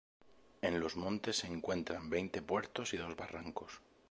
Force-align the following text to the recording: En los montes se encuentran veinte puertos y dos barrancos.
En 0.63 0.79
los 0.79 0.95
montes 0.95 1.35
se 1.37 1.45
encuentran 1.45 2.09
veinte 2.09 2.41
puertos 2.41 2.91
y 2.95 2.97
dos 2.97 3.15
barrancos. 3.15 3.81